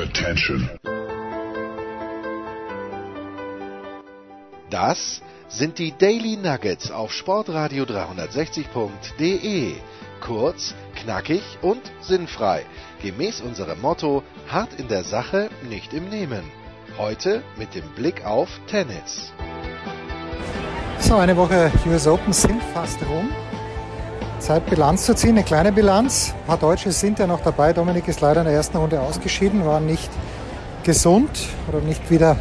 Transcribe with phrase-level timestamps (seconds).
[0.00, 0.70] Attention.
[4.70, 9.74] Das sind die Daily Nuggets auf Sportradio 360.de.
[10.22, 12.64] Kurz, knackig und sinnfrei.
[13.02, 16.44] Gemäß unserem Motto: hart in der Sache, nicht im Nehmen.
[16.96, 19.34] Heute mit dem Blick auf Tennis.
[20.98, 23.28] So, eine Woche US Open sind fast rum.
[24.40, 26.34] Zeit Bilanz zu ziehen, eine kleine Bilanz.
[26.34, 27.72] Ein paar Deutsche sind ja noch dabei.
[27.72, 30.10] Dominik ist leider in der ersten Runde ausgeschieden, war nicht
[30.82, 31.30] gesund
[31.68, 32.36] oder nicht wieder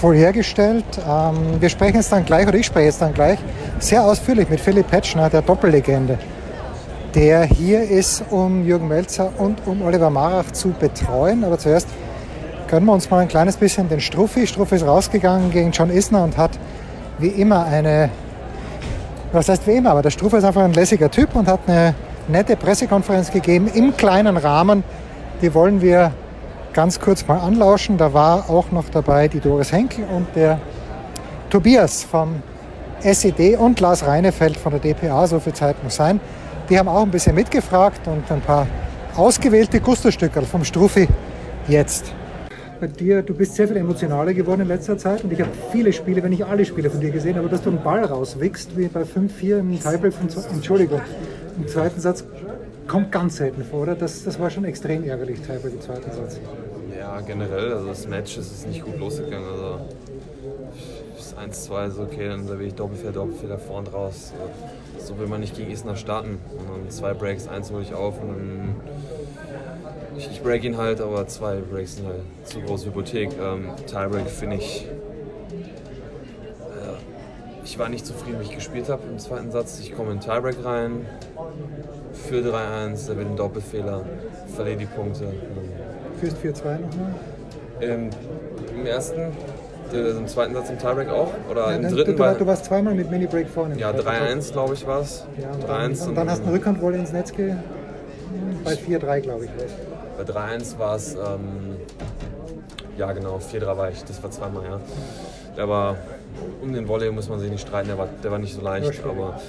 [0.00, 0.84] vorhergestellt.
[1.06, 3.38] Ähm, wir sprechen jetzt dann gleich, oder ich spreche jetzt dann gleich,
[3.80, 6.18] sehr ausführlich mit Philipp Petschner, der Doppellegende,
[7.14, 11.44] der hier ist, um Jürgen Melzer und um Oliver Marach zu betreuen.
[11.44, 11.88] Aber zuerst
[12.68, 14.46] gönnen wir uns mal ein kleines bisschen den Struffi.
[14.46, 16.52] Struffi ist rausgegangen gegen John Isner und hat
[17.18, 18.10] wie immer eine,
[19.32, 21.94] was heißt wie immer, aber der Struffi ist einfach ein lässiger Typ und hat eine
[22.28, 24.84] nette Pressekonferenz gegeben im kleinen Rahmen.
[25.40, 26.12] Die wollen wir
[26.72, 27.98] ganz kurz mal anlauschen.
[27.98, 30.60] Da war auch noch dabei die Doris Henkel und der
[31.50, 32.42] Tobias vom
[33.02, 36.20] SED und Lars Reinefeld von der DPA, so viel Zeit muss sein.
[36.68, 38.66] Die haben auch ein bisschen mitgefragt und ein paar
[39.16, 41.08] ausgewählte Gusto-Stücke vom Struffi
[41.68, 42.12] jetzt
[42.82, 45.92] bei dir, du bist sehr viel emotionaler geworden in letzter Zeit und ich habe viele
[45.92, 48.88] Spiele, wenn nicht alle Spiele von dir gesehen, aber dass du einen Ball rauswickst, wie
[48.88, 51.00] bei 5-4 im Tiebreak von, Entschuldigung,
[51.56, 52.24] im zweiten Satz,
[52.88, 53.94] kommt ganz selten vor, oder?
[53.94, 56.40] Das, das war schon extrem ärgerlich, Tiebreak im zweiten Satz.
[56.98, 59.78] Ja, generell, also das Match ist nicht gut losgegangen, also
[61.50, 64.32] 1-2 ist okay, dann serviere ich Doppelfehler, Doppelfehler vor und raus.
[64.98, 66.38] So will man nicht gegen Isner starten.
[66.50, 68.76] Und dann zwei Breaks, eins hole ich auf und dann
[70.16, 73.30] ich, ich break ihn halt, aber zwei Breaks sind halt zu große Hypothek.
[73.40, 74.86] Ähm, Tiebreak finde ich.
[76.60, 79.80] Äh, ich war nicht zufrieden, wie ich gespielt habe im zweiten Satz.
[79.80, 81.06] Ich komme in Tiebreak rein,
[82.12, 84.04] für 3-1, da wird ein Doppelfehler,
[84.54, 85.32] verliere die Punkte.
[86.20, 87.14] Führst 4-2 nochmal?
[87.80, 88.10] Ähm,
[88.76, 89.32] Im ersten,
[89.92, 91.32] im zweiten Satz im Tiebreak auch?
[91.50, 92.16] Oder ja, im dritten?
[92.16, 93.78] Du, du, warst zweimal mit Mini-Break vorne.
[93.78, 95.26] Ja, 3-1 glaube ich war es.
[95.40, 97.54] Ja, und, dann, und dann hast du eine Rückhandwolle ins Netz ge
[98.64, 99.50] bei 4-3 glaube ich.
[100.16, 101.76] Bei 3-1 war es, ähm,
[102.96, 104.80] ja genau, 4-3 war ich, das war zweimal, ja.
[105.56, 105.96] Der war,
[106.62, 109.04] um den Volley muss man sich nicht streiten, der war, der war nicht so leicht,
[109.04, 109.40] aber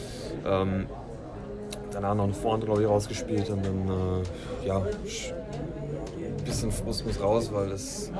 [0.45, 0.87] ähm,
[1.91, 7.21] danach noch eine Vorhand, glaube ich, rausgespielt und dann, äh, ja, ein bisschen Frust muss
[7.21, 8.11] raus, weil es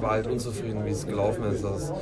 [0.00, 1.64] war halt unzufrieden, wie es gelaufen ist.
[1.64, 1.98] Also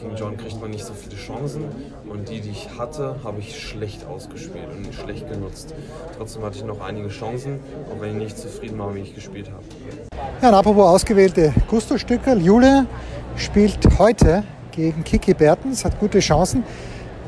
[0.00, 1.64] gegen John kriegt man nicht so viele Chancen
[2.08, 5.74] und die, die ich hatte, habe ich schlecht ausgespielt und schlecht genutzt.
[6.16, 7.60] Trotzdem hatte ich noch einige Chancen,
[7.90, 9.62] auch wenn ich nicht zufrieden war, wie ich gespielt habe.
[10.42, 12.86] Ja, und apropos ausgewählte Gusto-Stückel, Jule
[13.36, 14.42] spielt heute
[14.72, 16.64] gegen Kiki Bertens, hat gute Chancen.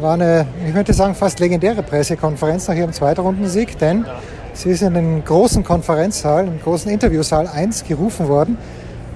[0.00, 4.06] War eine, ich möchte sagen, fast legendäre Pressekonferenz nach ihrem Zweiterundensieg, denn
[4.54, 8.56] sie ist in den großen Konferenzsaal, im großen Interviewsaal 1 gerufen worden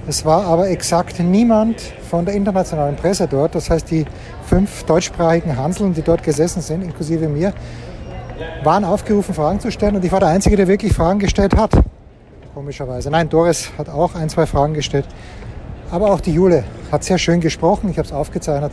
[0.07, 3.55] es war aber exakt niemand von der internationalen Presse dort.
[3.55, 4.05] Das heißt, die
[4.45, 7.53] fünf deutschsprachigen Hanseln, die dort gesessen sind, inklusive mir,
[8.63, 9.97] waren aufgerufen, Fragen zu stellen.
[9.97, 11.71] Und ich war der Einzige, der wirklich Fragen gestellt hat.
[12.53, 13.11] Komischerweise.
[13.11, 15.05] Nein, Doris hat auch ein, zwei Fragen gestellt.
[15.91, 17.89] Aber auch die Jule hat sehr schön gesprochen.
[17.89, 18.71] Ich habe es aufgezeichnet.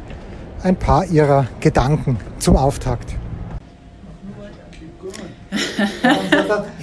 [0.62, 3.12] Ein paar ihrer Gedanken zum Auftakt.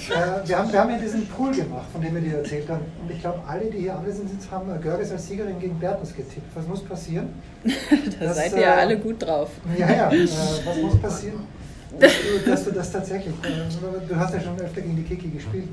[0.08, 2.84] wir, haben, wir haben ja diesen Pool gemacht, von dem wir dir erzählt haben.
[3.02, 6.54] Und ich glaube, alle, die hier anwesend sind, haben Görges als Siegerin gegen Bertens getippt.
[6.54, 7.28] Was muss passieren?
[7.64, 9.50] da dass, seid ihr ja äh, alle gut drauf.
[9.76, 10.12] Ja, ja.
[10.12, 11.40] Äh, was muss passieren?
[11.98, 15.28] Dass du, dass du das tatsächlich, äh, du hast ja schon öfter gegen die Kiki
[15.28, 15.64] gespielt,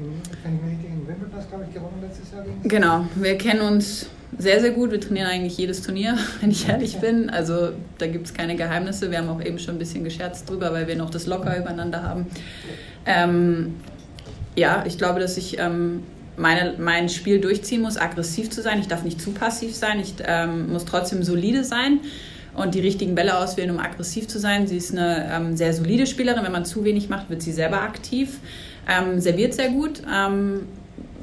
[0.44, 2.44] wenn ich mich richtig in Wimbledon hast, glaube ich, gewonnen letztes Jahr.
[2.44, 4.08] Gegen genau, wir kennen uns
[4.38, 4.92] sehr, sehr gut.
[4.92, 7.30] Wir trainieren eigentlich jedes Turnier, wenn ich ehrlich bin.
[7.30, 9.12] Also da gibt es keine Geheimnisse.
[9.12, 12.04] Wir haben auch eben schon ein bisschen gescherzt drüber, weil wir noch das Locker übereinander
[12.04, 12.28] haben.
[13.06, 13.76] Ähm,
[14.56, 16.04] ja, ich glaube, dass ich ähm,
[16.38, 18.80] meine, mein Spiel durchziehen muss, aggressiv zu sein.
[18.80, 20.00] Ich darf nicht zu passiv sein.
[20.00, 22.00] Ich ähm, muss trotzdem solide sein
[22.56, 24.68] und die richtigen Bälle auswählen, um aggressiv zu sein.
[24.68, 26.44] Sie ist eine ähm, sehr solide Spielerin.
[26.44, 28.40] Wenn man zu wenig macht, wird sie selber aktiv.
[28.88, 30.02] Ähm, serviert sehr gut.
[30.12, 30.62] Ähm,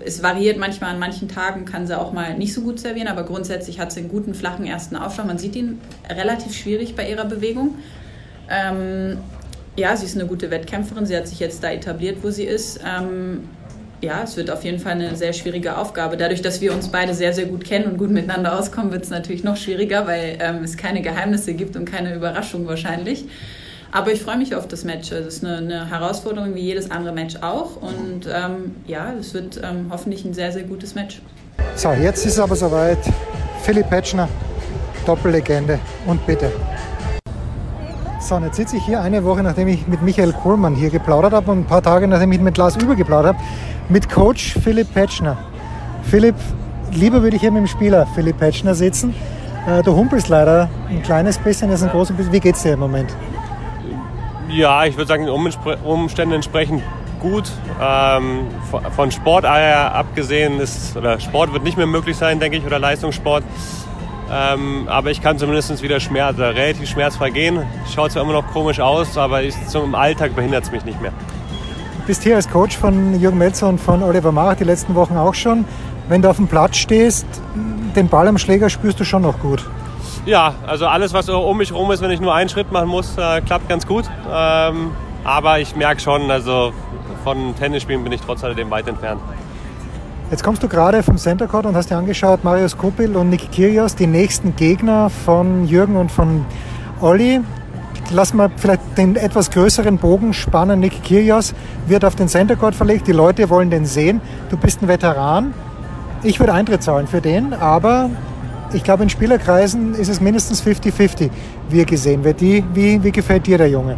[0.05, 3.25] es variiert manchmal an manchen Tagen, kann sie auch mal nicht so gut servieren, aber
[3.25, 5.27] grundsätzlich hat sie einen guten, flachen ersten Aufschlag.
[5.27, 7.77] Man sieht ihn relativ schwierig bei ihrer Bewegung.
[9.77, 11.05] Ja, sie ist eine gute Wettkämpferin.
[11.05, 12.81] Sie hat sich jetzt da etabliert, wo sie ist.
[12.85, 13.49] Ähm,
[14.01, 16.17] ja, es wird auf jeden Fall eine sehr schwierige Aufgabe.
[16.17, 19.11] Dadurch, dass wir uns beide sehr, sehr gut kennen und gut miteinander auskommen, wird es
[19.11, 23.27] natürlich noch schwieriger, weil ähm, es keine Geheimnisse gibt und keine Überraschung wahrscheinlich.
[23.93, 25.13] Aber ich freue mich auf das Match.
[25.13, 27.77] Es ist eine, eine, Herausforderung wie jedes andere Match auch.
[27.77, 31.21] Und ähm, ja, es wird ähm, hoffentlich ein sehr, sehr gutes Match.
[31.75, 32.99] So, jetzt ist aber soweit.
[33.63, 34.29] Philipp Petschner,
[35.07, 35.79] Doppellegende.
[36.07, 36.51] Und bitte.
[38.27, 41.33] So, und jetzt sitze ich hier eine Woche, nachdem ich mit Michael Kohlmann hier geplaudert
[41.33, 43.45] habe und ein paar Tage, nachdem ich mit Lars Über geplaudert habe,
[43.89, 45.37] mit Coach Philipp Petschner.
[46.03, 46.35] Philipp,
[46.91, 49.15] lieber würde ich hier mit dem Spieler Philipp Petschner sitzen.
[49.69, 52.33] Äh, du humpelst leider ein kleines bisschen, das ist ein großes bisschen.
[52.33, 53.15] Wie geht's dir im Moment?
[54.49, 56.83] Ja, ich würde sagen, den Umständen entsprechend
[57.21, 57.49] gut.
[57.81, 58.49] Ähm,
[58.97, 63.45] von Sport abgesehen ist, oder Sport wird nicht mehr möglich sein, denke ich, oder Leistungssport.
[64.31, 67.63] Ähm, aber ich kann zumindest wieder Schmerz, relativ schmerzfrei gehen.
[67.95, 71.13] Schaut zwar immer noch komisch aus, aber ich, zum Alltag behindert es mich nicht mehr.
[72.01, 75.17] Du bist hier als Coach von Jürgen Melzer und von Oliver Marach die letzten Wochen
[75.17, 75.65] auch schon.
[76.09, 77.27] Wenn du auf dem Platz stehst,
[77.97, 79.65] den Ball am Schläger spürst du schon noch gut.
[80.25, 83.17] Ja, also alles, was um mich herum ist, wenn ich nur einen Schritt machen muss,
[83.17, 84.05] äh, klappt ganz gut.
[84.33, 84.91] Ähm,
[85.25, 86.73] aber ich merke schon, also
[87.25, 89.21] von Tennisspielen bin ich trotz alledem weit entfernt.
[90.29, 93.53] Jetzt kommst du gerade vom Center Court und hast dir angeschaut, Marius Kupil und Nick
[93.53, 96.45] Kyrgios, die nächsten Gegner von Jürgen und von
[97.01, 97.43] Olli.
[98.11, 100.81] Lass mal vielleicht den etwas größeren Bogen spannen.
[100.81, 101.55] Nick Kyrgios
[101.87, 103.07] wird auf den Center Court verlegt.
[103.07, 104.21] Die Leute wollen den sehen.
[104.51, 105.55] Du bist ein Veteran.
[106.25, 108.11] Ich würde Eintritt zahlen für den, aber
[108.73, 111.31] ich glaube, in Spielerkreisen ist es mindestens 50-50,
[111.69, 112.41] wie er gesehen wird.
[112.41, 113.97] Die, wie, wie gefällt dir der Junge?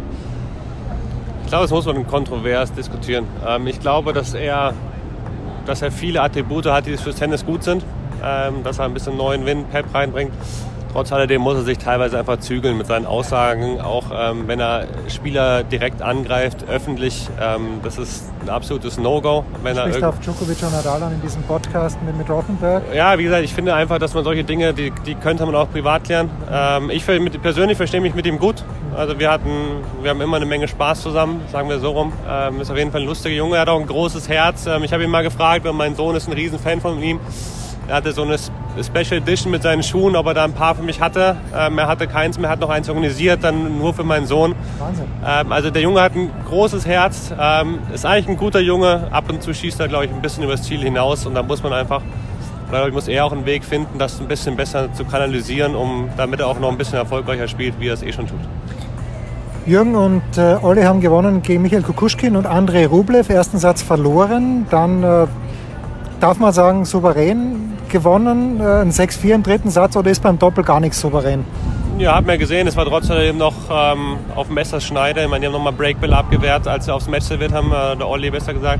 [1.41, 3.25] Ich glaube, das muss man kontrovers diskutieren.
[3.47, 4.75] Ähm, ich glaube, dass er
[5.69, 7.83] dass er viele Attribute hat, die fürs Tennis gut sind,
[8.23, 10.31] ähm, dass er ein bisschen neuen Wind, Pep reinbringt.
[10.91, 14.87] Trotz alledem muss er sich teilweise einfach zügeln mit seinen Aussagen, auch ähm, wenn er
[15.07, 17.29] Spieler direkt angreift, öffentlich.
[17.39, 19.45] Ähm, das ist ein absolutes No-Go.
[19.61, 22.83] Wenn Spricht er auf Djokovic und Nadal an in diesem Podcast mit, mit Rottenberg?
[22.93, 25.69] Ja, wie gesagt, ich finde einfach, dass man solche Dinge, die, die könnte man auch
[25.69, 26.29] privat klären.
[26.51, 28.63] Ähm, ich mit, persönlich verstehe mich mit ihm gut.
[28.97, 29.51] Also wir hatten,
[30.01, 32.13] wir haben immer eine Menge Spaß zusammen, sagen wir so rum.
[32.27, 34.65] Ähm, ist auf jeden Fall ein lustiger Junge, er hat auch ein großes Herz.
[34.65, 37.19] Ähm, ich habe ihn mal gefragt, weil mein Sohn ist ein Riesenfan von ihm.
[37.87, 38.37] Er hatte so eine
[38.83, 41.37] Special Edition mit seinen Schuhen, ob er da ein paar für mich hatte.
[41.55, 44.55] Ähm, er hatte keins mehr, hat noch eins organisiert, dann nur für meinen Sohn.
[44.77, 45.05] Wahnsinn.
[45.25, 49.07] Ähm, also der Junge hat ein großes Herz, ähm, ist eigentlich ein guter Junge.
[49.11, 51.63] Ab und zu schießt er, glaube ich, ein bisschen übers Ziel hinaus und da muss
[51.63, 52.01] man einfach,
[52.69, 56.39] oder muss er auch einen Weg finden, das ein bisschen besser zu kanalisieren, um, damit
[56.39, 58.39] er auch noch ein bisschen erfolgreicher spielt, wie er es eh schon tut.
[59.65, 63.29] Jürgen und äh, Olli haben gewonnen gegen Michael Kukuschkin und Andrei Rublev.
[63.29, 65.27] Ersten Satz verloren, dann äh,
[66.19, 70.63] darf man sagen souverän gewonnen, äh, ein 6-4 im dritten Satz oder ist beim Doppel
[70.63, 71.43] gar nichts souverän?
[71.97, 75.23] Ja, hat man gesehen, es war trotzdem noch ähm, auf dem Messerschneide.
[75.23, 78.07] Ich meine, die haben nochmal Breakbill abgewehrt, als sie aufs Match serviert haben, äh, der
[78.07, 78.79] Olli besser gesagt.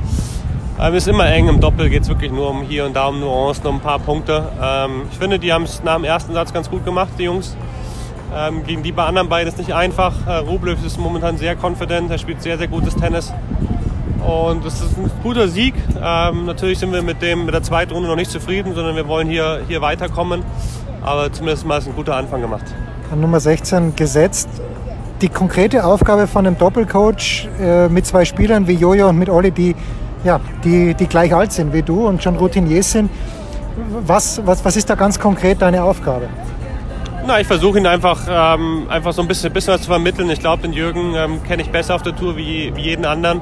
[0.80, 3.20] Ähm, ist immer eng, im Doppel geht es wirklich nur um hier und da um
[3.20, 4.50] Nuancen, um ein paar Punkte.
[4.62, 7.54] Ähm, ich finde, die haben es nach dem ersten Satz ganz gut gemacht, die Jungs.
[8.34, 10.14] Ähm, gegen die bei anderen beiden ist nicht einfach.
[10.26, 13.34] Äh, Rublev ist momentan sehr confident, er spielt sehr, sehr gutes Tennis.
[14.26, 15.74] Und das ist ein guter Sieg.
[16.02, 19.08] Ähm, natürlich sind wir mit, dem, mit der zweiten Runde noch nicht zufrieden, sondern wir
[19.08, 20.42] wollen hier, hier weiterkommen.
[21.02, 22.64] Aber zumindest mal ist ein guter Anfang gemacht.
[23.10, 24.48] An Nummer 16 gesetzt.
[25.22, 29.50] Die konkrete Aufgabe von einem Doppelcoach äh, mit zwei Spielern wie Jojo und mit Olli,
[29.50, 29.74] die,
[30.24, 33.10] ja, die, die gleich alt sind wie du und schon Routiniers sind.
[34.06, 36.28] Was, was, was ist da ganz konkret deine Aufgabe?
[37.26, 40.30] Na, ich versuche ihn einfach, ähm, einfach so ein bisschen, bisschen was zu vermitteln.
[40.30, 43.40] Ich glaube, den Jürgen ähm, kenne ich besser auf der Tour wie, wie jeden anderen.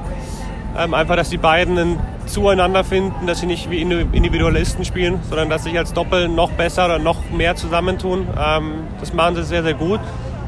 [0.77, 5.63] Ähm, einfach, dass die beiden zueinander finden, dass sie nicht wie Individualisten spielen, sondern dass
[5.63, 8.27] sich als Doppel noch besser oder noch mehr zusammentun.
[8.39, 9.99] Ähm, das machen sie sehr, sehr gut.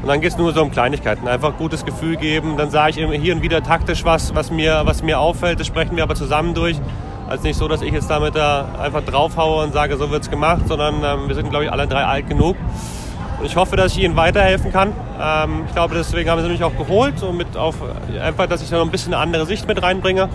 [0.02, 1.28] Und dann geht es nur so um Kleinigkeiten.
[1.28, 2.56] Einfach gutes Gefühl geben.
[2.56, 5.60] Dann sage ich hier und wieder taktisch was, was mir, was mir auffällt.
[5.60, 6.76] Das sprechen wir aber zusammen durch.
[7.28, 10.30] Also nicht so, dass ich jetzt damit da einfach draufhaue und sage, so wird es
[10.30, 12.56] gemacht, sondern ähm, wir sind, glaube ich, alle drei alt genug.
[13.44, 14.92] Ich hoffe, dass ich ihnen weiterhelfen kann.
[15.20, 17.76] Ähm, ich glaube, deswegen haben sie mich auch geholt und mit auf,
[18.22, 20.28] einfach, dass ich da noch ein bisschen eine andere Sicht mit reinbringe.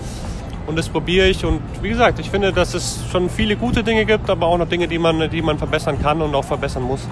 [0.66, 1.46] Und das probiere ich.
[1.46, 4.68] Und wie gesagt, ich finde, dass es schon viele gute Dinge gibt, aber auch noch
[4.68, 7.08] Dinge, die man, die man verbessern kann und auch verbessern muss.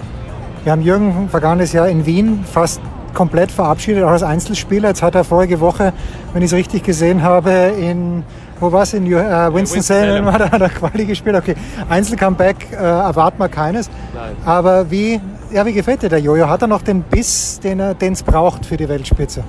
[0.64, 2.80] Wir haben Jürgen vergangenes Jahr in Wien fast
[3.14, 4.88] komplett verabschiedet, auch als Einzelspieler.
[4.88, 5.94] Jetzt hat er vorige Woche,
[6.34, 8.24] wenn ich es richtig gesehen habe, in
[8.60, 8.94] wo war es?
[8.94, 9.18] In uh,
[9.52, 11.36] Winston-Salem hat er Quali gespielt.
[11.36, 11.54] Okay,
[11.88, 13.90] Einzelcomeback äh, erwarten wir keines.
[14.14, 14.36] Nein.
[14.44, 15.20] Aber wie,
[15.56, 16.50] ja, wie gefällt dir der Jojo?
[16.50, 19.42] Hat er noch den Biss, den es braucht für die Weltspitze?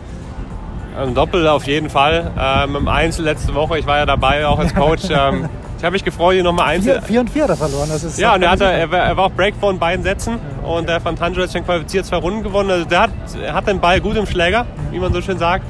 [0.97, 2.31] Ein Doppel auf jeden Fall.
[2.39, 5.03] Ähm, Im Einzel letzte Woche, ich war ja dabei auch als Coach.
[5.09, 7.01] ähm, ich habe mich gefreut, ihn nochmal Einzel...
[7.01, 7.89] 4 und 4 hat er verloren.
[7.89, 10.39] Das ist ja, und er, hatte, er, war, auch Break in beiden Sätzen.
[10.63, 10.69] Ja.
[10.69, 12.71] Und der von Tanjo hat schon qualifiziert zwei Runden gewonnen.
[12.71, 13.11] Also der hat,
[13.43, 15.65] er hat den Ball gut im Schläger, wie man so schön sagt.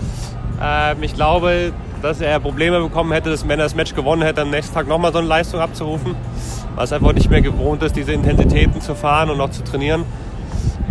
[0.62, 4.44] Ähm, ich glaube, dass er Probleme bekommen hätte, dass wenn er das Match gewonnen hätte,
[4.44, 6.16] am nächsten Tag nochmal so eine Leistung abzurufen.
[6.76, 10.06] Weil es einfach nicht mehr gewohnt ist, diese Intensitäten zu fahren und noch zu trainieren.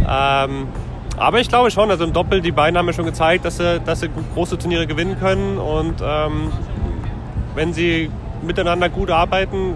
[0.09, 0.69] Ähm,
[1.17, 3.81] aber ich glaube schon, also im Doppel, die beiden haben ja schon gezeigt, dass sie,
[3.81, 5.59] dass sie große Turniere gewinnen können.
[5.59, 6.53] Und ähm,
[7.55, 8.11] wenn sie
[8.43, 9.75] miteinander gut arbeiten,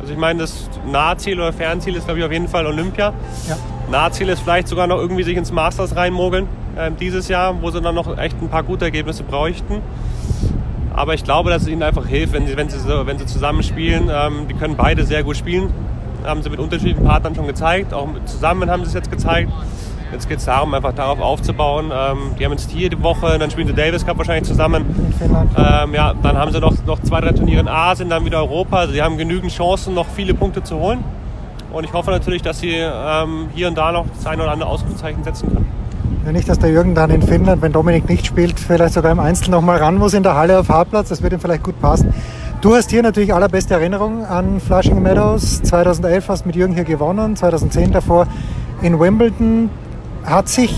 [0.00, 3.12] also ich meine, das Nahziel oder Fernziel ist, glaube ich, auf jeden Fall Olympia.
[3.48, 3.56] Ja.
[3.90, 7.80] Nahziel ist vielleicht sogar noch irgendwie sich ins Masters reinmogeln äh, dieses Jahr, wo sie
[7.80, 9.82] dann noch echt ein paar gute Ergebnisse bräuchten.
[10.94, 13.62] Aber ich glaube, dass es ihnen einfach hilft, wenn sie, wenn sie, wenn sie zusammen
[13.62, 14.10] spielen.
[14.12, 15.72] Ähm, die können beide sehr gut spielen.
[16.24, 17.92] Haben sie mit unterschiedlichen Partnern schon gezeigt.
[17.92, 19.50] Auch zusammen haben sie es jetzt gezeigt.
[20.12, 21.90] Jetzt geht es darum, einfach darauf aufzubauen.
[21.90, 24.84] Ähm, die haben jetzt hier die Woche, dann spielen sie Davis Cup wahrscheinlich zusammen.
[25.56, 28.76] Ähm, ja, dann haben sie noch, noch zwei, drei Turniere in Asien, dann wieder Europa.
[28.80, 31.02] Also sie haben genügend Chancen, noch viele Punkte zu holen.
[31.72, 34.68] Und ich hoffe natürlich, dass sie ähm, hier und da noch das eine oder andere
[34.68, 35.66] Ausrufezeichen setzen können.
[36.26, 39.18] Ja, nicht, dass der Jürgen dann in Finnland, wenn Dominik nicht spielt, vielleicht sogar im
[39.18, 41.08] Einzel noch mal ran muss in der Halle auf Hartplatz.
[41.08, 42.12] Das wird ihm vielleicht gut passen.
[42.62, 45.62] Du hast hier natürlich allerbeste Erinnerung an Flushing Meadows.
[45.62, 48.28] 2011 hast mit Jürgen hier gewonnen, 2010 davor
[48.82, 49.68] in Wimbledon.
[50.24, 50.72] Hat sich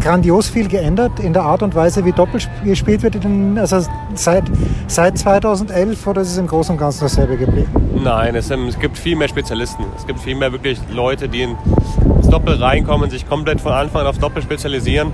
[0.00, 3.16] grandios viel geändert in der Art und Weise, wie Doppel gespielt wird,
[3.56, 4.44] also seit,
[4.86, 7.68] seit 2011 oder ist es im Großen und Ganzen dasselbe geblieben?
[8.04, 9.84] Nein, es, es gibt viel mehr Spezialisten.
[9.96, 14.06] Es gibt viel mehr wirklich Leute, die ins Doppel reinkommen, sich komplett von Anfang an
[14.06, 15.10] auf Doppel spezialisieren.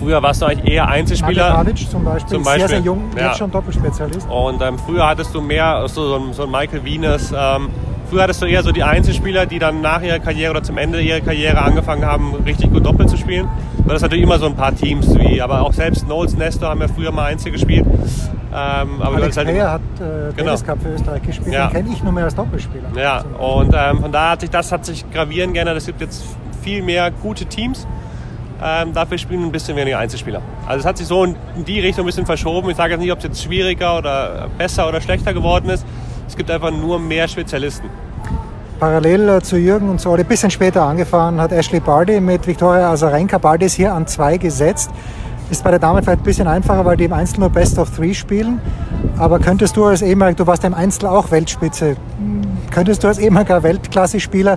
[0.00, 1.52] Früher warst du eigentlich eher Einzelspieler.
[1.52, 3.28] Tadic zum Beispiel, zum Beispiel, sehr, sehr jung, ja.
[3.28, 4.28] jetzt schon Doppelspezialist.
[4.28, 7.68] Und ähm, früher hattest du mehr so, so, so ein Michael Wieners, ähm,
[8.10, 11.00] Früher hattest du eher so die Einzelspieler, die dann nach ihrer Karriere oder zum Ende
[11.00, 13.48] ihrer Karriere angefangen haben, richtig gut Doppel zu spielen.
[13.84, 16.80] Weil das natürlich immer so ein paar Teams wie, aber auch selbst Knowles Nestor haben
[16.80, 17.86] ja früher mal Einzel gespielt.
[18.52, 20.48] Ähm, aber Alex halt Payer hat äh, genau.
[20.48, 21.68] Davis Cup für Österreich gespielt, ja.
[21.68, 22.88] den kenne ich nur mehr als Doppelspieler.
[22.96, 25.76] Ja, und ähm, von daher hat sich das hat sich gravierend geändert.
[25.76, 26.24] Es gibt jetzt
[26.62, 27.86] viel mehr gute Teams.
[28.62, 30.42] Ähm, dafür spielen ein bisschen weniger Einzelspieler.
[30.66, 31.36] Also es hat sich so in
[31.66, 32.68] die Richtung ein bisschen verschoben.
[32.70, 35.86] Ich sage jetzt nicht, ob es jetzt schwieriger oder besser oder schlechter geworden ist.
[36.28, 37.88] Es gibt einfach nur mehr Spezialisten.
[38.78, 42.46] Parallel äh, zu Jürgen und zu Olli, ein bisschen später angefahren, hat Ashley Bardi mit
[42.46, 43.38] Viktoria Azarenka.
[43.38, 44.90] Bardi ist hier an zwei gesetzt.
[45.50, 47.90] Ist bei der Dame vielleicht ein bisschen einfacher, weil die im Einzel nur Best of
[47.90, 48.60] Three spielen.
[49.18, 51.96] Aber könntest du als ehemaliger, du warst im Einzel auch Weltspitze,
[52.70, 54.56] könntest du als ehemaliger Weltklasse-Spieler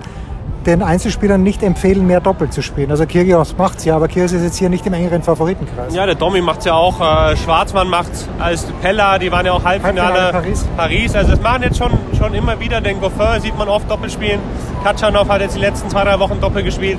[0.66, 2.90] den Einzelspielern nicht empfehlen, mehr Doppelt zu spielen.
[2.90, 5.94] Also Kyrgios macht es ja, aber Kyrgios ist jetzt hier nicht im engeren Favoritenkreis.
[5.94, 7.00] Ja, der Domi macht es ja auch.
[7.00, 10.66] Äh, Schwarzmann macht es als Pella, die waren ja auch Halbfinale, Halbfinale Paris.
[10.76, 11.14] Paris.
[11.14, 12.80] Also das machen jetzt schon, schon immer wieder.
[12.80, 14.40] Den Goffin sieht man oft Doppel spielen.
[14.82, 16.98] Katschanov hat jetzt die letzten zwei, drei Wochen Doppel gespielt.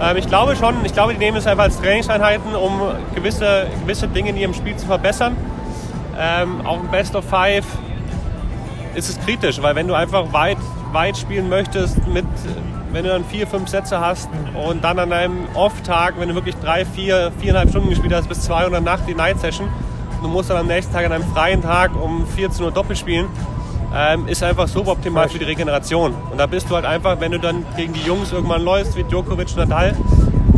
[0.00, 2.80] Ähm, ich glaube schon, ich glaube, die nehmen es einfach als Trainingseinheiten, um
[3.14, 5.36] gewisse, gewisse Dinge in ihrem Spiel zu verbessern.
[6.18, 7.64] Ähm, auch im Best of Five
[8.94, 10.56] ist es kritisch, weil wenn du einfach weit,
[10.92, 12.24] weit spielen möchtest mit
[12.92, 14.28] wenn du dann vier, fünf Sätze hast
[14.68, 18.42] und dann an einem Off-Tag, wenn du wirklich drei, vier, viereinhalb Stunden gespielt hast, bis
[18.42, 19.68] zwei Uhr Nacht die Night-Session,
[20.22, 23.26] du musst dann am nächsten Tag an einem freien Tag um 14 Uhr Doppel spielen,
[23.94, 26.14] ähm, ist einfach suboptimal für die Regeneration.
[26.30, 29.04] Und da bist du halt einfach, wenn du dann gegen die Jungs irgendwann läufst, wie
[29.04, 29.94] Djokovic, Nadal,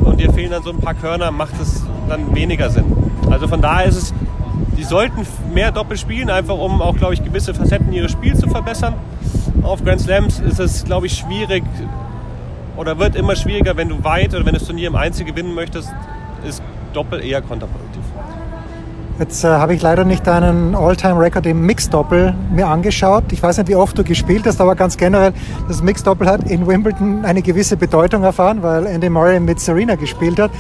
[0.02, 2.84] und dir fehlen dann so ein paar Körner, macht es dann weniger Sinn.
[3.30, 4.14] Also von daher ist es,
[4.76, 8.48] die sollten mehr Doppel spielen, einfach um auch, glaube ich, gewisse Facetten ihres Spiels zu
[8.48, 8.94] verbessern.
[9.62, 11.64] Auf Grand Slams ist es, glaube ich, schwierig,
[12.78, 15.52] oder wird immer schwieriger, wenn du weit oder wenn du das Turnier im Einzel gewinnen
[15.52, 15.92] möchtest,
[16.46, 18.04] ist Doppel eher kontraproduktiv.
[19.18, 23.24] Jetzt äh, habe ich leider nicht deinen All-Time-Record im Mixed-Doppel mir angeschaut.
[23.32, 25.32] Ich weiß nicht, wie oft du gespielt hast, aber ganz generell,
[25.66, 30.38] das Mixed-Doppel hat in Wimbledon eine gewisse Bedeutung erfahren, weil Andy Murray mit Serena gespielt
[30.38, 30.52] hat.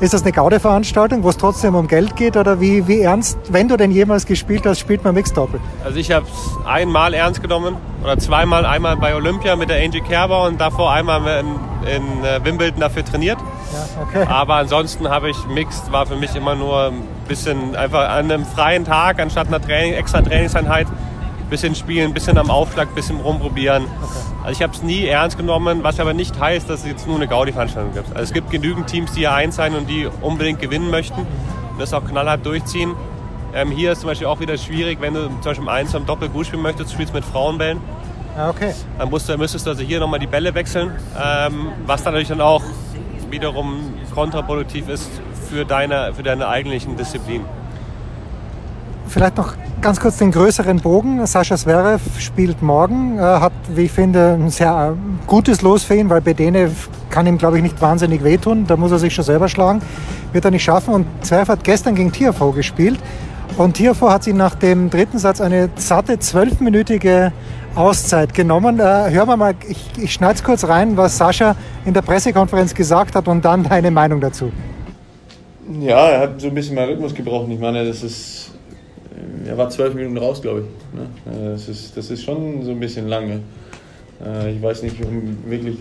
[0.00, 2.36] Ist das eine Gaude-Veranstaltung, wo es trotzdem um Geld geht?
[2.36, 5.58] Oder wie, wie ernst, wenn du denn jemals gespielt hast, spielt man Mixed-Doppel?
[5.82, 8.66] Also ich habe es einmal ernst genommen oder zweimal.
[8.66, 11.46] Einmal bei Olympia mit der Angie Kerber und davor einmal in,
[11.90, 13.38] in äh, Wimbledon dafür trainiert.
[13.72, 14.26] Ja, okay.
[14.30, 16.92] Aber ansonsten habe ich Mixed, war für mich immer nur
[17.24, 22.14] bisschen einfach an einem freien Tag, anstatt einer Training, extra Trainingseinheit, ein bisschen spielen, ein
[22.14, 23.84] bisschen am Aufschlag, ein bisschen rumprobieren.
[23.84, 24.34] Okay.
[24.42, 27.16] Also ich habe es nie ernst genommen, was aber nicht heißt, dass es jetzt nur
[27.16, 28.08] eine Gaudi-Veranstaltung gibt.
[28.10, 31.80] Also es gibt genügend Teams, die hier eins sein und die unbedingt gewinnen möchten und
[31.80, 32.94] das auch knallhart durchziehen.
[33.54, 36.06] Ähm, hier ist zum Beispiel auch wieder schwierig, wenn du zum Beispiel im Eins am
[36.06, 37.80] Doppel gut spielen möchtest, du spielst mit Frauenbällen.
[38.36, 38.74] Ah, okay.
[38.98, 42.28] Dann musst du, müsstest du also hier nochmal die Bälle wechseln, ähm, was dann natürlich
[42.28, 42.62] dann auch
[43.30, 45.08] wiederum kontraproduktiv ist
[45.54, 47.42] für deine, für deine eigentlichen Disziplin.
[49.06, 51.24] Vielleicht noch ganz kurz den größeren Bogen.
[51.26, 55.94] Sascha Zverev spielt morgen, äh, hat, wie ich finde, ein sehr äh, gutes Los für
[55.94, 56.72] ihn, weil Bedene
[57.10, 58.66] kann ihm, glaube ich, nicht wahnsinnig wehtun.
[58.66, 59.80] Da muss er sich schon selber schlagen.
[60.32, 60.92] Wird er nicht schaffen.
[60.92, 62.98] Und Zverev hat gestern gegen Tiafoe gespielt.
[63.56, 67.32] Und Tiafoe hat sich nach dem dritten Satz eine satte zwölfminütige
[67.76, 68.80] Auszeit genommen.
[68.80, 72.74] Äh, hören wir mal, ich, ich schneide es kurz rein, was Sascha in der Pressekonferenz
[72.74, 74.50] gesagt hat und dann deine Meinung dazu.
[75.80, 77.50] Ja, er hat so ein bisschen mehr Rhythmus gebrochen.
[77.50, 78.50] Ich meine, das ist,
[79.44, 80.98] äh, er war zwölf Minuten raus, glaube ich.
[80.98, 81.06] Ne?
[81.32, 83.40] Äh, das, ist, das ist schon so ein bisschen lange.
[84.22, 85.78] Äh, ich weiß nicht, um wirklich,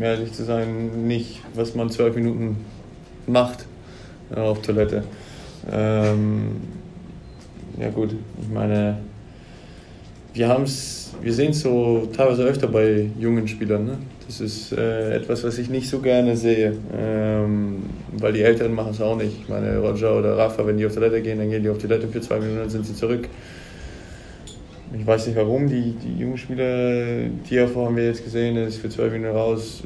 [0.00, 2.64] ehrlich zu sein, nicht, was man zwölf Minuten
[3.26, 3.66] macht
[4.34, 5.04] auf Toilette.
[5.72, 6.56] Ähm,
[7.80, 8.98] ja gut, ich meine,
[10.32, 10.48] wir
[11.20, 13.84] wir sehen es so teilweise öfter bei jungen Spielern.
[13.86, 13.98] Ne?
[14.26, 18.92] Das ist äh, etwas, was ich nicht so gerne sehe, ähm, weil die Älteren machen
[18.92, 19.42] es auch nicht.
[19.42, 22.08] Ich meine, Roger oder Rafa, wenn die auf Toilette gehen, dann gehen die auf Toilette
[22.08, 23.28] für zwei Minuten, dann sind sie zurück.
[24.98, 28.88] Ich weiß nicht warum, die, die jungen Spieler, Tiafo haben wir jetzt gesehen, ist für
[28.88, 29.82] zwei Minuten raus.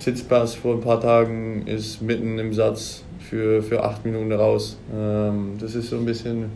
[0.00, 4.76] Sitzpass vor ein paar Tagen ist mitten im Satz für, für acht Minuten raus.
[4.94, 6.46] Ähm, das ist so ein bisschen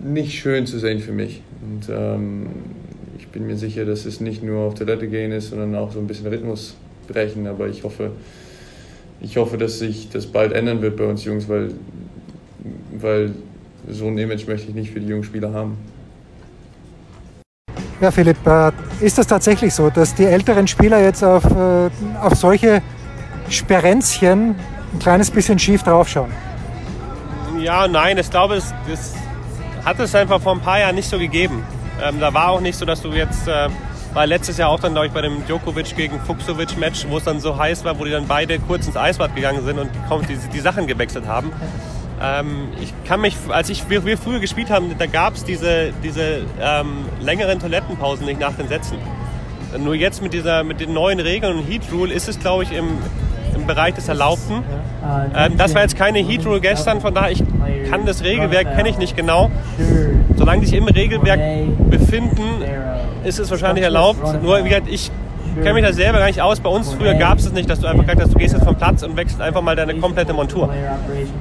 [0.00, 1.42] nicht schön zu sehen für mich.
[1.62, 2.46] Und ähm,
[3.28, 5.98] ich bin mir sicher, dass es nicht nur auf Toilette gehen ist, sondern auch so
[5.98, 6.74] ein bisschen Rhythmus
[7.06, 7.46] brechen.
[7.46, 8.12] Aber ich hoffe,
[9.20, 11.72] ich hoffe, dass sich das bald ändern wird bei uns Jungs, weil,
[12.98, 13.34] weil
[13.86, 15.76] so ein Image möchte ich nicht für die jungen Spieler haben.
[18.00, 21.90] Ja, Philipp, äh, ist das tatsächlich so, dass die älteren Spieler jetzt auf, äh,
[22.22, 22.80] auf solche
[23.50, 24.54] Sperenzchen
[24.94, 26.30] ein kleines bisschen schief draufschauen?
[27.60, 28.72] Ja, nein, ich glaube, es
[29.84, 31.62] hat es einfach vor ein paar Jahren nicht so gegeben.
[32.02, 33.68] Ähm, da war auch nicht so, dass du jetzt, äh,
[34.14, 37.40] war letztes Jahr auch dann, glaube ich, bei dem Djokovic gegen Fuchsovic-Match, wo es dann
[37.40, 39.90] so heiß war, wo die dann beide kurz ins Eisbad gegangen sind und
[40.28, 41.52] die, die Sachen gewechselt haben.
[42.20, 45.92] Ähm, ich kann mich, als ich, wir, wir früher gespielt haben, da gab es diese,
[46.02, 48.98] diese ähm, längeren Toilettenpausen nicht nach den Sätzen.
[49.78, 52.72] Nur jetzt mit, dieser, mit den neuen Regeln und Heat Rule ist es, glaube ich,
[52.72, 52.88] im,
[53.54, 54.62] im Bereich des Erlaubten.
[55.36, 57.42] Ähm, das war jetzt keine Heat Rule gestern, von daher ich
[57.90, 59.50] kann das Regelwerk, kenne ich nicht genau.
[60.38, 61.40] Solange sich im Regelwerk
[61.90, 62.62] befinden,
[63.24, 64.42] ist es wahrscheinlich erlaubt.
[64.42, 65.10] Nur wie gesagt, ich
[65.56, 66.60] kenne mich da selber gar nicht aus.
[66.60, 68.64] Bei uns früher gab es es nicht, dass du einfach gesagt hast, du gehst jetzt
[68.64, 70.72] vom Platz und wechselst einfach mal deine komplette Montur.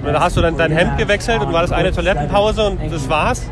[0.03, 3.07] Und da hast du dann dein Hemd gewechselt und war das eine Toilettenpause und das
[3.07, 3.43] war's.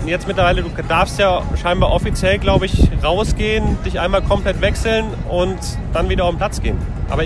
[0.00, 5.04] Und jetzt mittlerweile, du darfst ja scheinbar offiziell, glaube ich, rausgehen, dich einmal komplett wechseln
[5.28, 5.58] und
[5.92, 6.78] dann wieder auf den Platz gehen.
[7.10, 7.24] Aber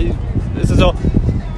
[0.61, 0.93] es ist so,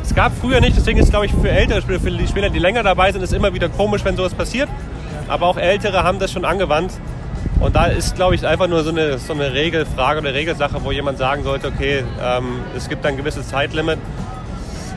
[0.04, 2.60] es gab früher nicht, deswegen ist, glaube ich, für ältere Spieler, für die Spieler, die
[2.60, 4.70] länger dabei sind, ist immer wieder komisch, wenn sowas passiert.
[5.28, 6.92] Aber auch Ältere haben das schon angewandt.
[7.60, 10.92] Und da ist, glaube ich, einfach nur so eine, so eine Regelfrage oder Regelsache, wo
[10.92, 13.98] jemand sagen sollte, okay, ähm, es gibt ein gewisses Zeitlimit.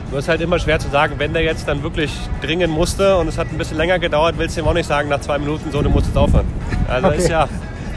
[0.09, 3.27] Nur ist halt immer schwer zu sagen, wenn der jetzt dann wirklich dringen musste und
[3.27, 5.71] es hat ein bisschen länger gedauert, willst du ihm auch nicht sagen, nach zwei Minuten
[5.71, 6.47] so, du musst jetzt aufhören.
[6.87, 7.17] Also okay.
[7.17, 7.47] ist ja.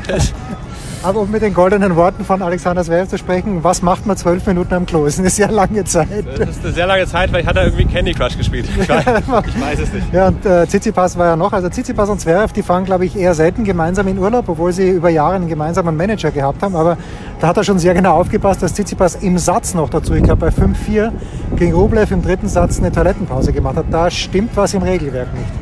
[1.05, 4.47] Aber um mit den goldenen Worten von Alexander Zverev zu sprechen, was macht man zwölf
[4.47, 5.05] Minuten am Klo?
[5.05, 6.09] Das ist eine sehr lange Zeit.
[6.39, 8.67] Das ist eine sehr lange Zeit, vielleicht hat er irgendwie Candy Crush gespielt.
[8.79, 9.05] Ich weiß,
[9.47, 10.13] ich weiß es nicht.
[10.13, 11.53] Ja, und äh, Tsitsipas war ja noch.
[11.53, 14.91] Also Tsitsipas und Zverev, die fahren, glaube ich, eher selten gemeinsam in Urlaub, obwohl sie
[14.91, 16.77] über Jahre einen gemeinsamen Manager gehabt haben.
[16.77, 16.97] Aber
[17.41, 20.47] da hat er schon sehr genau aufgepasst, dass Tsitsipas im Satz noch dazu, ich glaube
[20.47, 21.11] bei 5-4
[21.57, 23.87] gegen Rublev im dritten Satz eine Toilettenpause gemacht hat.
[23.91, 25.62] Da stimmt was im Regelwerk nicht.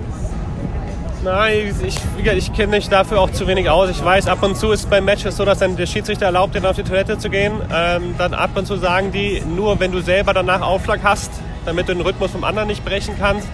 [1.22, 3.90] Nein, ich, ich kenne mich dafür auch zu wenig aus.
[3.90, 6.68] Ich weiß, ab und zu ist beim Matches so, dass dann der Schiedsrichter erlaubt, dir
[6.68, 7.52] auf die Toilette zu gehen.
[7.74, 11.30] Ähm, dann ab und zu sagen die, nur wenn du selber danach Aufschlag hast,
[11.66, 13.46] damit du den Rhythmus vom anderen nicht brechen kannst.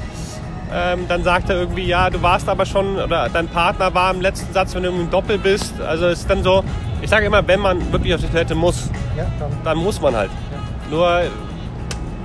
[0.73, 4.21] Ähm, dann sagt er irgendwie, ja, du warst aber schon, oder dein Partner war im
[4.21, 5.81] letzten Satz, wenn du im Doppel bist.
[5.81, 6.63] Also es ist dann so,
[7.03, 9.51] ich sage immer, wenn man wirklich auf die Toilette muss, ja, dann.
[9.65, 9.79] dann.
[9.79, 10.31] muss man halt.
[10.31, 10.97] Ja.
[10.97, 11.23] Nur,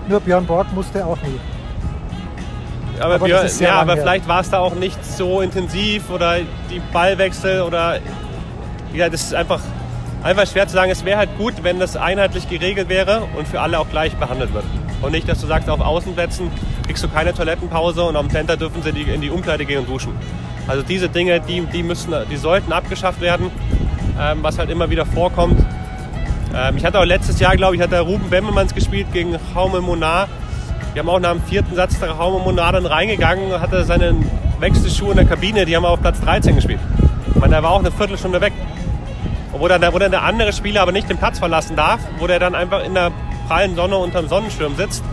[0.07, 1.39] nur Björn Borg musste auch nie
[3.01, 6.37] aber, aber wir, ja, aber vielleicht war es da auch nicht so intensiv oder
[6.69, 7.99] die Ballwechsel oder
[8.93, 9.59] ja, das ist einfach,
[10.23, 10.91] einfach schwer zu sagen.
[10.91, 14.53] Es wäre halt gut, wenn das einheitlich geregelt wäre und für alle auch gleich behandelt
[14.53, 14.65] wird.
[15.01, 16.51] Und nicht, dass du sagst, auf Außenplätzen
[16.85, 20.13] kriegst du keine Toilettenpause und am Center dürfen sie in die Umkleide gehen und duschen.
[20.67, 23.49] Also diese Dinge, die, die, müssen, die sollten abgeschafft werden,
[24.19, 25.59] ähm, was halt immer wieder vorkommt.
[26.55, 29.81] Ähm, ich hatte auch letztes Jahr, glaube ich, hat der Ruben Bemmelmanns gespielt gegen Jaume
[29.81, 30.27] Monar
[30.93, 34.15] wir haben auch nach dem vierten Satz der Raumonade reingegangen, hatte seine
[34.59, 36.79] Wechselschuhe in der Kabine, die haben auf Platz 13 gespielt.
[37.33, 38.53] Ich meine, er war auch eine Viertelstunde weg.
[39.53, 42.39] Wo dann, wo dann der andere Spieler aber nicht den Platz verlassen darf, wo der
[42.39, 43.11] dann einfach in der
[43.47, 45.03] prallen Sonne unterm Sonnenschirm sitzt.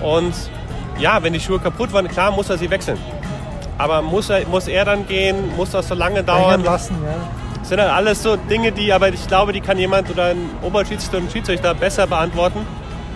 [0.00, 0.34] Und
[0.98, 2.98] ja, wenn die Schuhe kaputt waren, klar muss er sie wechseln.
[3.78, 6.62] Aber muss er, muss er dann gehen, muss das so lange dauern?
[6.62, 7.14] Lassen, ja.
[7.58, 10.50] Das sind dann alles so Dinge, die, aber ich glaube, die kann jemand oder ein
[10.62, 12.60] Oberschiedsrichter und Schiedsrichter besser beantworten,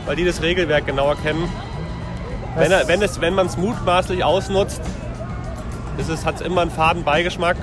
[0.06, 1.48] weil die das Regelwerk genauer kennen.
[2.58, 4.80] Wenn, er, wenn, es, wenn man es mutmaßlich ausnutzt,
[6.24, 7.56] hat es immer einen faden Beigeschmack.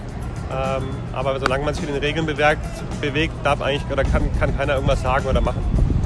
[0.51, 2.61] Ähm, aber solange man sich in den Regeln bewegt,
[3.01, 5.59] bewegt darf eigentlich oder kann, kann keiner irgendwas sagen oder machen.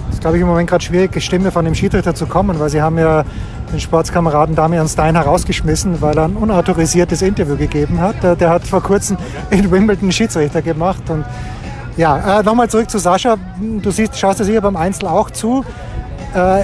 [0.07, 2.59] Es ist, glaube ich, im Moment gerade schwierig, die Stimme von dem Schiedsrichter zu kommen,
[2.59, 3.25] weil sie haben ja
[3.71, 8.23] den Sportskameraden Damian Stein herausgeschmissen, weil er ein unautorisiertes Interview gegeben hat.
[8.23, 9.17] Der, der hat vor kurzem
[9.49, 11.09] in Wimbledon Schiedsrichter gemacht.
[11.09, 11.25] Und
[11.97, 13.35] ja, äh, nochmal zurück zu Sascha.
[13.59, 15.65] Du siehst, schaust dir sicher beim Einzel auch zu.
[16.33, 16.63] Äh,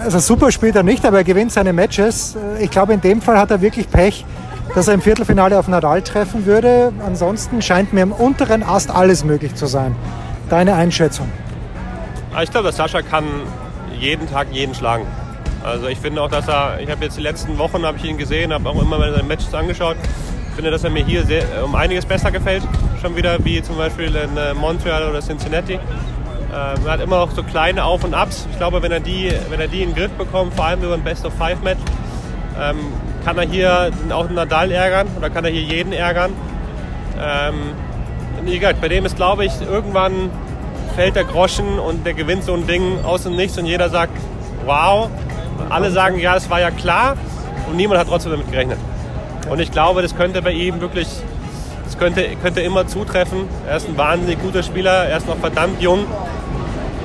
[0.00, 2.36] also super spielt er nicht, aber er gewinnt seine Matches.
[2.60, 4.24] Ich glaube, in dem Fall hat er wirklich Pech,
[4.74, 6.92] dass er im Viertelfinale auf Nadal treffen würde.
[7.04, 9.94] Ansonsten scheint mir im unteren Ast alles möglich zu sein.
[10.48, 11.28] Deine Einschätzung?
[12.34, 13.24] Ah, ich glaube, dass Sascha kann
[13.98, 15.06] jeden Tag jeden schlagen.
[15.64, 18.16] Also ich finde auch, dass er, ich habe jetzt die letzten Wochen habe ich ihn
[18.16, 19.96] gesehen, habe auch immer seine Matches angeschaut.
[20.48, 22.62] Ich finde, dass er mir hier sehr, um einiges besser gefällt.
[23.00, 25.78] schon wieder, wie zum Beispiel in äh, Montreal oder Cincinnati.
[26.50, 28.46] Ähm, er hat immer noch so kleine Auf- und Abs.
[28.50, 30.94] Ich glaube, wenn er die, wenn er die in den Griff bekommt, vor allem über
[30.94, 31.80] ein Best-of-Five-Match,
[32.60, 32.78] ähm,
[33.24, 36.32] kann er hier auch Nadal ärgern oder kann er hier jeden ärgern.
[37.20, 37.54] Ähm,
[38.44, 40.30] wie gesagt, bei dem ist, glaube ich, irgendwann
[40.94, 44.16] fällt der Groschen und der gewinnt so ein Ding aus dem Nichts und jeder sagt,
[44.64, 45.10] wow.
[45.68, 47.16] Alle sagen, ja, es war ja klar
[47.68, 48.78] und niemand hat trotzdem damit gerechnet.
[49.50, 51.08] Und ich glaube, das könnte bei ihm wirklich,
[51.84, 53.48] das könnte, könnte immer zutreffen.
[53.68, 56.06] Er ist ein wahnsinnig guter Spieler, er ist noch verdammt jung.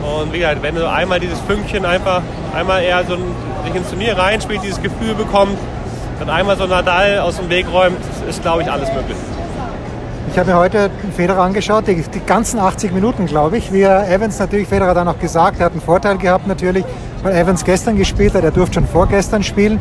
[0.03, 2.21] Und wie gesagt, wenn so einmal dieses Fünkchen einfach,
[2.53, 3.23] einmal er so ein,
[3.65, 5.57] sich ins Turnier reinspielt, dieses Gefühl bekommt,
[6.19, 7.97] dann einmal so Nadal aus dem Weg räumt,
[8.29, 9.17] ist, glaube ich, alles möglich.
[10.31, 13.71] Ich habe mir heute Federer angeschaut, die, die ganzen 80 Minuten, glaube ich.
[13.71, 16.85] Wie Evans natürlich, Federer dann auch gesagt, er hat einen Vorteil gehabt natürlich,
[17.21, 19.79] weil Evans gestern gespielt hat, er durfte schon vorgestern spielen.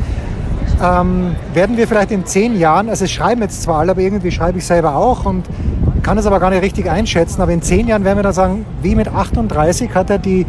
[0.82, 4.58] Ähm, werden wir vielleicht in zehn Jahren, also schreiben jetzt zwar alle, aber irgendwie schreibe
[4.58, 5.46] ich selber auch und
[6.02, 8.66] kann es aber gar nicht richtig einschätzen, aber in zehn Jahren werden wir dann sagen,
[8.82, 10.46] wie mit 38 hat er die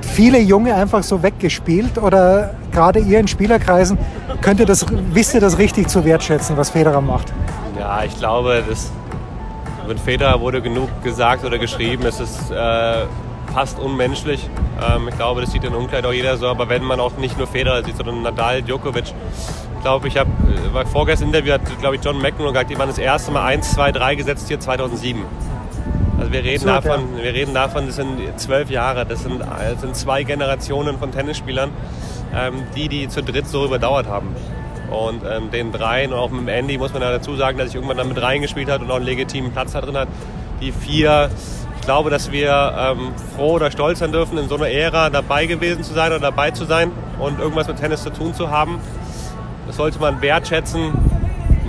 [0.00, 3.98] viele Junge einfach so weggespielt oder gerade ihr in Spielerkreisen,
[4.40, 7.32] könnt ihr das, wisst ihr das richtig zu wertschätzen, was Federer macht?
[7.78, 8.90] Ja, ich glaube, das
[9.86, 12.04] mit Federer wurde genug gesagt oder geschrieben.
[12.06, 13.04] Es ist äh,
[13.52, 14.48] fast unmenschlich.
[14.80, 16.48] Ähm, ich glaube, das sieht in Umkleid auch jeder so.
[16.48, 19.14] Aber wenn man auch nicht nur Federer sieht, sondern Nadal, Djokovic.
[19.76, 20.30] Ich glaube, ich habe,
[20.74, 23.72] äh, vorgestern Interview hat, glaube ich, John McEnroe gesagt, die waren das erste Mal 1,
[23.72, 25.22] 2, 3 gesetzt hier 2007.
[26.18, 29.80] Also wir reden, Absurd, davon, wir reden davon, das sind zwölf Jahre, das sind, das
[29.80, 31.70] sind zwei Generationen von Tennisspielern,
[32.34, 34.34] ähm, die die zu dritt so überdauert haben.
[34.90, 37.68] Und ähm, den dreien und auch mit dem Andy muss man ja dazu sagen, dass
[37.68, 40.08] ich irgendwann dann mit reingespielt hat und auch einen legitimen Platz da drin hat.
[40.60, 41.28] Die vier,
[41.78, 45.46] ich glaube, dass wir ähm, froh oder stolz sein dürfen, in so einer Ära dabei
[45.46, 48.80] gewesen zu sein oder dabei zu sein und irgendwas mit Tennis zu tun zu haben.
[49.76, 50.92] Sollte man wertschätzen.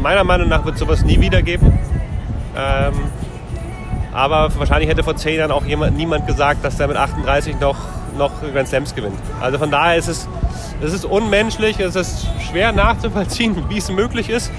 [0.01, 1.77] Meiner Meinung nach wird sowas nie wieder geben.
[2.55, 2.93] Ähm,
[4.13, 7.75] aber wahrscheinlich hätte vor zehn Jahren auch jemand, niemand gesagt, dass der mit 38 noch,
[8.17, 9.19] noch Grand Slams gewinnt.
[9.41, 10.27] Also von daher ist es,
[10.81, 14.51] es ist unmenschlich, es ist schwer nachzuvollziehen, wie es möglich ist.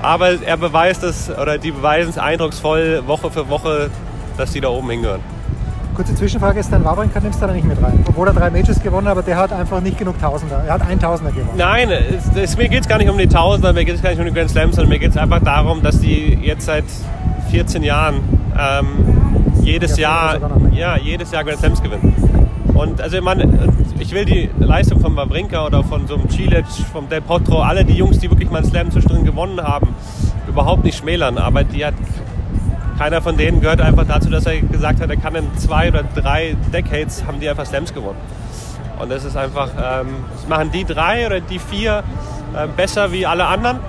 [0.00, 3.90] Aber er beweist es, oder die beweisen es eindrucksvoll Woche für Woche,
[4.36, 5.33] dass die da oben hingehören.
[5.94, 8.04] Kurze Zwischenfrage, ist dein Wawrinka nimmst du da nicht mit rein?
[8.08, 10.64] Obwohl er drei Matches gewonnen hat, aber der hat einfach nicht genug Tausender.
[10.66, 11.56] Er hat einen Tausender gewonnen.
[11.56, 14.10] Nein, es, es, mir geht es gar nicht um die Tausender, mir geht es gar
[14.10, 16.84] nicht um die Grand Slams, sondern mir geht es einfach darum, dass die jetzt seit
[17.50, 18.16] 14 Jahren
[18.58, 20.38] ähm, jedes Jahr,
[20.72, 22.14] ja, jedes Jahr Grand Slams gewinnen.
[22.74, 23.48] Und also ich meine,
[24.00, 27.84] ich will die Leistung von Wawrinka oder von so einem Cilic, vom Del Potro, alle
[27.84, 29.94] die Jungs, die wirklich mal einen Slam zwischendrin gewonnen haben,
[30.48, 31.38] überhaupt nicht schmälern.
[31.38, 31.94] Aber die hat,
[32.98, 36.04] keiner von denen gehört einfach dazu, dass er gesagt hat, er kann in zwei oder
[36.14, 38.18] drei Decades haben die einfach Slams gewonnen.
[38.98, 42.04] Und das ist einfach, ähm, das machen die drei oder die vier
[42.54, 43.80] äh, besser wie alle anderen.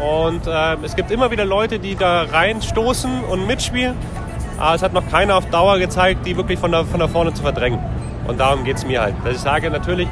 [0.00, 3.94] Und äh, es gibt immer wieder Leute, die da reinstoßen und mitspielen.
[4.58, 7.32] Aber es hat noch keiner auf Dauer gezeigt, die wirklich von da, von da vorne
[7.32, 7.78] zu verdrängen.
[8.26, 9.14] Und darum geht es mir halt.
[9.24, 10.08] Dass ich sage natürlich,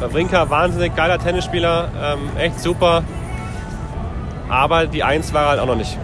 [0.00, 3.04] Wawrinka, wahnsinnig geiler Tennisspieler, ähm, echt super.
[4.48, 5.98] Aber die Eins war halt auch noch nicht.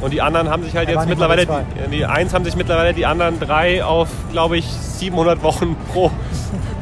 [0.00, 3.06] Und die anderen haben sich halt jetzt mittlerweile, die, die Eins haben sich mittlerweile die
[3.06, 6.10] anderen drei auf, glaube ich, 700 Wochen pro,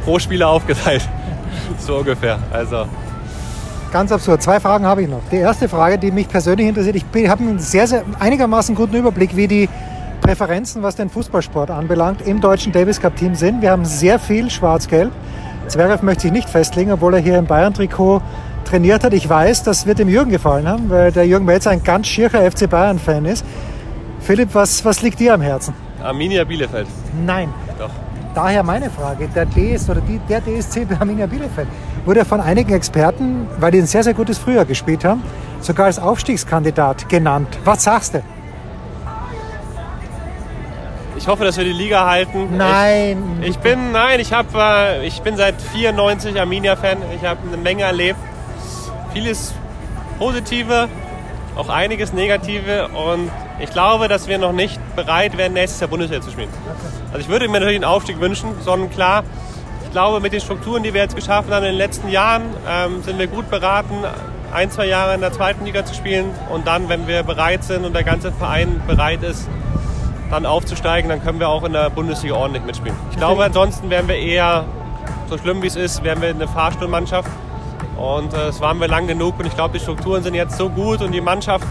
[0.05, 1.09] pro Spieler aufgeteilt.
[1.79, 2.39] So ungefähr.
[2.53, 2.87] Also,
[3.93, 4.43] Ganz absurd.
[4.43, 5.21] Zwei Fragen habe ich noch.
[5.31, 9.37] Die erste Frage, die mich persönlich interessiert, ich habe einen sehr, sehr einigermaßen guten Überblick,
[9.37, 9.69] wie die
[10.21, 13.63] Präferenzen, was den Fußballsport anbelangt, im deutschen Davis Cup Team sind.
[13.63, 15.13] Wir haben sehr viel Schwarz-Gelb.
[15.69, 18.21] Zverev möchte sich nicht festlegen, obwohl er hier im Bayern-Trikot
[18.75, 19.13] trainiert hat.
[19.13, 22.51] Ich weiß, das wird dem Jürgen gefallen haben, weil der Jürgen Melzer ein ganz schiercher
[22.51, 23.45] FC Bayern-Fan ist.
[24.19, 25.75] Philipp, was, was liegt dir am Herzen?
[26.03, 26.89] Arminia Bielefeld.
[27.25, 27.55] Nein.
[27.79, 27.91] Doch.
[28.35, 31.69] Daher meine Frage, der DS oder die, der DSC Arminia Bielefeld
[32.05, 35.23] wurde von einigen Experten, weil die ein sehr, sehr gutes Frühjahr gespielt haben,
[35.61, 37.57] sogar als Aufstiegskandidat genannt.
[37.65, 38.25] Was sagst du?
[41.17, 42.57] Ich hoffe, dass wir die Liga halten.
[42.57, 43.39] Nein.
[43.41, 46.99] Ich, ich bin, nein, ich, hab, äh, ich bin seit 94 Arminia-Fan.
[47.15, 48.19] Ich habe eine Menge erlebt.
[49.15, 49.55] Vieles
[50.19, 50.89] Positive,
[51.55, 52.89] auch einiges Negative.
[52.89, 56.49] Und ich glaube, dass wir noch nicht bereit wären, nächstes Jahr Bundesliga zu spielen.
[57.13, 59.23] Also ich würde mir natürlich einen Aufstieg wünschen, sondern klar,
[59.85, 63.05] ich glaube, mit den Strukturen, die wir jetzt geschaffen haben in den letzten Jahren, ähm,
[63.05, 63.95] sind wir gut beraten,
[64.53, 66.31] ein, zwei Jahre in der zweiten Liga zu spielen.
[66.53, 69.49] Und dann, wenn wir bereit sind und der ganze Verein bereit ist,
[70.29, 72.97] dann aufzusteigen, dann können wir auch in der Bundesliga ordentlich mitspielen.
[73.13, 74.65] Ich glaube, ansonsten wären wir eher,
[75.31, 77.31] so schlimm wie es ist, wären wir eine Fahrstuhlmannschaft.
[77.97, 80.69] Und äh, das waren wir lang genug und ich glaube, die Strukturen sind jetzt so
[80.69, 81.67] gut und die Mannschaft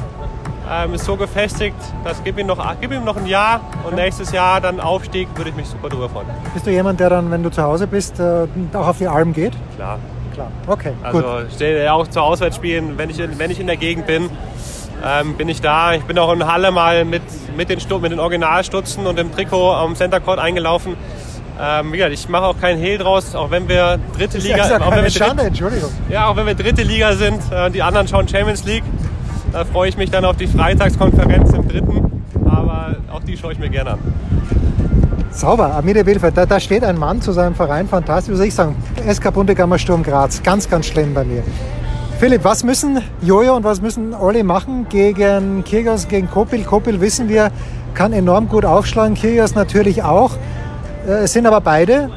[0.72, 4.32] ähm, ist so gefestigt, dass gib ihm, noch, gib ihm noch ein Jahr und nächstes
[4.32, 6.28] Jahr dann Aufstieg, würde ich mich super drüber freuen.
[6.54, 9.34] Bist du jemand, der dann, wenn du zu Hause bist, äh, auch auf die Alm
[9.34, 9.54] geht?
[9.76, 10.00] Klar.
[10.34, 10.48] Klar.
[10.66, 11.46] Okay, Also gut.
[11.50, 14.30] ich stehe ja auch zu Auswärtsspielen, wenn ich, in, wenn ich in der Gegend bin.
[15.06, 15.94] ähm, bin ich da.
[15.94, 17.22] Ich bin auch in Halle mal mit,
[17.56, 20.96] mit, den, mit den Originalstutzen und dem Trikot am Center Court eingelaufen.
[21.60, 24.92] Ähm, ja, ich mache auch keinen Hehl draus, auch wenn wir dritte Liga, ja auch
[24.92, 25.92] wenn wir Schande, Entschuldigung.
[26.10, 28.84] Ja, auch wenn wir dritte Liga sind, äh, die anderen schauen Champions League.
[29.52, 33.60] Da freue ich mich dann auf die Freitagskonferenz im dritten, aber auch die schaue ich
[33.60, 34.00] mir gerne an.
[35.30, 38.76] Sauber, Amide Wilfeld, da, da, steht ein Mann zu seinem Verein, fantastisch, würde ich sagen,
[39.08, 41.44] SK Bundegammer Sturm Graz, ganz, ganz schlimm bei mir.
[42.20, 46.64] Philipp, was müssen Jojo und was müssen Olli machen gegen Kirgos, gegen Kopil?
[46.64, 47.52] Kopil wissen wir,
[47.96, 50.32] kann enorm gut aufschlagen, Kirgos natürlich auch.
[51.08, 52.10] Äh, es sind aber beide,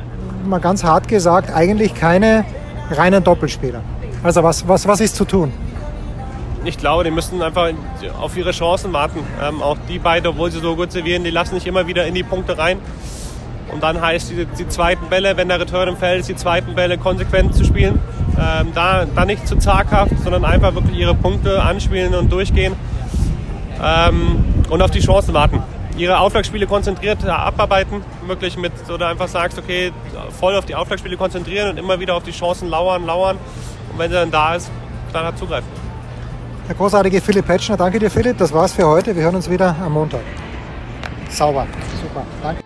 [0.44, 2.44] mal ganz hart gesagt, eigentlich keine
[2.90, 3.82] reinen Doppelspieler.
[4.22, 5.52] Also was, was, was ist zu tun?
[6.64, 7.70] Ich glaube, die müssen einfach
[8.20, 9.20] auf ihre Chancen warten.
[9.40, 12.14] Ähm, auch die beiden, obwohl sie so gut servieren, die lassen nicht immer wieder in
[12.14, 12.78] die Punkte rein.
[13.72, 16.74] Und dann heißt die, die zweiten Bälle, wenn der Return im Feld ist, die zweiten
[16.74, 18.00] Bälle konsequent zu spielen.
[18.38, 22.74] Ähm, da, da nicht zu zaghaft, sondern einfach wirklich ihre Punkte anspielen und durchgehen.
[23.82, 25.62] Ähm, und auf die Chancen warten
[25.96, 29.92] ihre Aufschlagspiele konzentriert abarbeiten, wirklich mit, oder einfach sagst, okay,
[30.38, 33.38] voll auf die Aufschlagspiele konzentrieren und immer wieder auf die Chancen lauern, lauern.
[33.92, 34.70] Und wenn sie dann da ist,
[35.10, 35.68] knallhart zugreifen.
[36.68, 39.14] Der großartige Philipp Petschner, danke dir Philipp, das war's für heute.
[39.14, 40.20] Wir hören uns wieder am Montag.
[41.28, 41.66] Sauber,
[42.02, 42.65] super, danke.